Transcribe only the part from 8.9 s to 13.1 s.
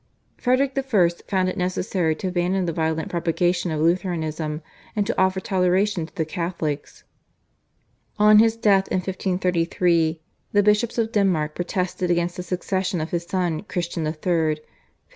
1533 the bishops of Denmark protested against the succession